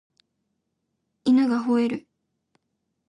[1.25, 2.07] 犬が吠える